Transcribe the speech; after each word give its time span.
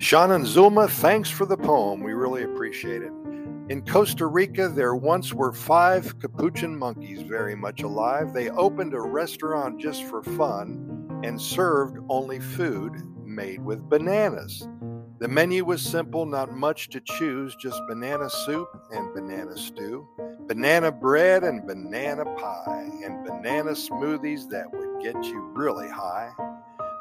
Sean 0.00 0.30
and 0.30 0.46
Zulma, 0.46 0.88
thanks 0.88 1.28
for 1.28 1.44
the 1.44 1.56
poem. 1.56 2.02
We 2.02 2.12
really 2.12 2.44
appreciate 2.44 3.02
it. 3.02 3.12
In 3.68 3.84
Costa 3.84 4.26
Rica, 4.26 4.68
there 4.68 4.94
once 4.94 5.34
were 5.34 5.52
five 5.52 6.18
capuchin 6.20 6.78
monkeys 6.78 7.20
very 7.22 7.56
much 7.56 7.82
alive. 7.82 8.32
They 8.32 8.48
opened 8.50 8.94
a 8.94 9.00
restaurant 9.00 9.80
just 9.80 10.04
for 10.04 10.22
fun 10.22 11.20
and 11.24 11.40
served 11.40 11.98
only 12.08 12.38
food 12.38 12.94
made 13.24 13.60
with 13.60 13.88
bananas. 13.88 14.68
The 15.18 15.26
menu 15.26 15.64
was 15.64 15.82
simple, 15.82 16.26
not 16.26 16.52
much 16.52 16.90
to 16.90 17.00
choose, 17.00 17.56
just 17.56 17.82
banana 17.88 18.30
soup 18.30 18.68
and 18.92 19.12
banana 19.12 19.56
stew, 19.58 20.08
banana 20.46 20.92
bread 20.92 21.42
and 21.42 21.66
banana 21.66 22.24
pie, 22.24 22.88
and 23.04 23.26
banana 23.26 23.72
smoothies 23.72 24.48
that 24.50 24.72
would 24.72 25.02
get 25.02 25.22
you 25.24 25.40
really 25.54 25.88
high. 25.88 26.30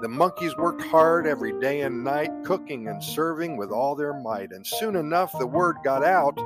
The 0.00 0.08
monkeys 0.08 0.56
worked 0.56 0.82
hard 0.82 1.26
every 1.26 1.58
day 1.60 1.82
and 1.82 2.04
night, 2.04 2.30
cooking 2.44 2.88
and 2.88 3.02
serving 3.02 3.56
with 3.56 3.70
all 3.70 3.94
their 3.94 4.14
might, 4.14 4.52
and 4.52 4.66
soon 4.66 4.96
enough 4.96 5.32
the 5.38 5.46
word 5.46 5.76
got 5.84 6.04
out 6.04 6.38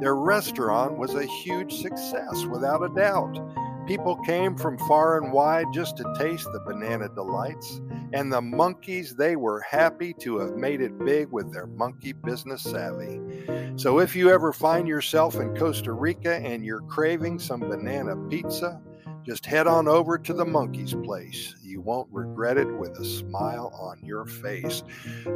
their 0.00 0.16
restaurant 0.16 0.96
was 0.96 1.14
a 1.14 1.26
huge 1.26 1.74
success, 1.74 2.46
without 2.46 2.82
a 2.82 2.88
doubt. 2.88 3.38
People 3.86 4.16
came 4.24 4.56
from 4.56 4.78
far 4.78 5.18
and 5.18 5.30
wide 5.30 5.66
just 5.74 5.98
to 5.98 6.14
taste 6.16 6.48
the 6.52 6.60
banana 6.60 7.10
delights, 7.10 7.82
and 8.14 8.32
the 8.32 8.40
monkeys, 8.40 9.14
they 9.14 9.36
were 9.36 9.60
happy 9.60 10.14
to 10.14 10.38
have 10.38 10.56
made 10.56 10.80
it 10.80 10.98
big 11.04 11.30
with 11.30 11.52
their 11.52 11.66
monkey 11.66 12.14
business 12.14 12.62
savvy. 12.62 13.20
So 13.76 13.98
if 13.98 14.16
you 14.16 14.30
ever 14.30 14.54
find 14.54 14.88
yourself 14.88 15.34
in 15.36 15.54
Costa 15.54 15.92
Rica 15.92 16.36
and 16.36 16.64
you're 16.64 16.80
craving 16.82 17.38
some 17.38 17.60
banana 17.60 18.16
pizza, 18.28 18.80
just 19.30 19.46
head 19.46 19.68
on 19.68 19.86
over 19.86 20.18
to 20.18 20.32
the 20.32 20.44
monkey's 20.44 20.92
place. 20.92 21.54
You 21.62 21.80
won't 21.80 22.08
regret 22.10 22.58
it 22.58 22.66
with 22.66 22.98
a 22.98 23.04
smile 23.04 23.72
on 23.80 24.04
your 24.04 24.26
face. 24.26 24.82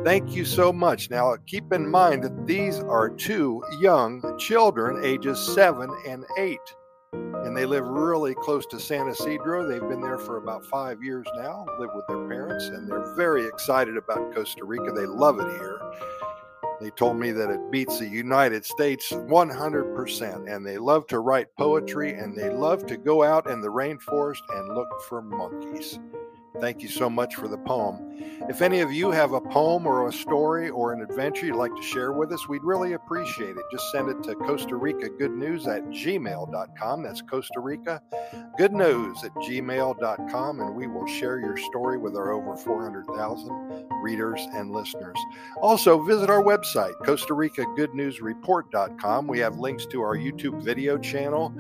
Thank 0.03 0.35
you 0.35 0.45
so 0.45 0.73
much. 0.73 1.11
Now, 1.11 1.37
keep 1.47 1.73
in 1.73 1.89
mind 1.89 2.25
that 2.25 2.45
these 2.45 2.81
are 2.81 3.09
two 3.09 3.63
young 3.79 4.37
children, 4.37 5.05
ages 5.05 5.39
seven 5.55 5.91
and 6.09 6.25
eight 6.39 6.59
and 7.45 7.55
they 7.57 7.67
live 7.67 7.87
really 7.87 8.35
close 8.35 8.65
to 8.67 8.81
San 8.81 9.07
Isidro. 9.07 9.69
They've 9.69 9.89
been 9.89 10.01
there 10.01 10.19
for 10.19 10.39
about 10.39 10.65
five 10.65 11.03
years 11.03 11.27
now, 11.37 11.67
live 11.79 11.91
with 11.95 12.07
their 12.09 12.27
parents, 12.27 12.65
and 12.69 12.89
they're 12.89 13.15
very 13.15 13.47
excited 13.47 13.99
about 13.99 14.35
Costa 14.35 14.65
Rica. 14.65 14.93
They 14.93 15.05
love 15.05 15.39
it 15.39 15.47
here. 15.59 15.79
They 16.81 16.91
told 16.91 17.19
me 17.19 17.31
that 17.31 17.51
it 17.51 17.71
beats 17.71 17.99
the 17.99 18.09
United 18.09 18.65
States 18.65 19.13
100%, 19.13 20.55
and 20.55 20.67
they 20.67 20.79
love 20.79 21.07
to 21.09 21.21
write 21.21 21.55
poetry 21.57 22.15
and 22.15 22.37
they 22.37 22.51
love 22.51 22.87
to 22.87 22.97
go 22.97 23.23
out 23.23 23.49
in 23.49 23.61
the 23.61 23.69
rainforest 23.69 24.43
and 24.51 24.75
look 24.75 24.89
for 25.09 25.23
monkeys. 25.23 25.99
Thank 26.61 26.83
you 26.83 26.89
so 26.89 27.11
much 27.11 27.35
for 27.35 27.49
the 27.49 27.59
poem. 27.59 28.15
If 28.49 28.63
any 28.63 28.81
of 28.81 28.93
you 28.93 29.11
have 29.11 29.33
a 29.33 29.41
poem 29.41 29.87
or 29.87 30.07
a 30.07 30.13
story 30.13 30.71
or 30.71 30.93
an 30.93 31.03
adventure 31.03 31.47
you'd 31.47 31.57
like 31.57 31.75
to 31.75 31.83
share 31.83 32.13
with 32.13 32.31
us, 32.33 32.49
we'd 32.49 32.63
really 32.63 32.93
appreciate 32.93 33.57
it. 33.57 33.63
Just 33.73 33.91
send 33.91 34.09
it 34.09 34.23
to 34.25 34.35
Costa 34.35 34.77
Rica 34.77 35.09
Good 35.09 35.33
News 35.33 35.67
at 35.67 35.83
gmail.com. 35.87 37.03
That's 37.03 37.23
Costa 37.23 37.61
Rica 37.61 38.03
Good 38.57 38.73
News 38.73 39.25
at 39.25 39.35
gmail.com, 39.35 40.61
and 40.61 40.75
we 40.75 40.87
will 40.87 41.07
share 41.07 41.41
your 41.41 41.57
story 41.57 41.99
with 41.99 42.17
our 42.17 42.33
over 42.33 42.57
400,000 42.57 43.89
readers 44.03 44.47
and 44.53 44.71
listeners. 44.71 45.19
Also, 45.61 46.03
visit 46.03 46.31
our 46.31 46.43
website, 46.43 46.95
Costa 47.05 47.35
Rica 47.35 47.65
Good 47.77 47.95
News 47.95 48.21
Report.com. 48.21 49.27
We 49.27 49.39
have 49.41 49.59
links 49.59 49.87
to 49.87 50.03
our 50.03 50.17
YouTube 50.17 50.63
video 50.63 50.99
channel 50.99 51.53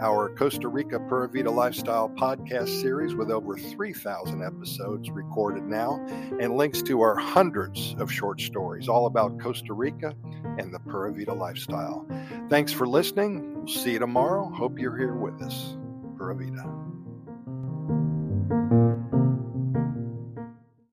our 0.00 0.28
Costa 0.34 0.68
Rica 0.68 1.00
Pura 1.00 1.28
Vida 1.28 1.50
Lifestyle 1.50 2.08
podcast 2.08 2.80
series 2.80 3.14
with 3.14 3.30
over 3.30 3.56
3,000 3.56 4.42
episodes 4.42 5.10
recorded 5.10 5.64
now, 5.64 6.04
and 6.40 6.56
links 6.56 6.82
to 6.82 7.00
our 7.00 7.16
hundreds 7.16 7.94
of 7.98 8.10
short 8.10 8.40
stories 8.40 8.88
all 8.88 9.06
about 9.06 9.38
Costa 9.40 9.72
Rica 9.72 10.14
and 10.58 10.72
the 10.72 10.78
Pura 10.80 11.12
Vida 11.12 11.34
lifestyle. 11.34 12.06
Thanks 12.48 12.72
for 12.72 12.86
listening. 12.86 13.54
We'll 13.54 13.66
see 13.66 13.92
you 13.92 13.98
tomorrow. 13.98 14.50
Hope 14.50 14.78
you're 14.78 14.96
here 14.96 15.14
with 15.14 15.40
us. 15.42 15.76
Pura 16.16 16.34
Vida. 16.34 16.97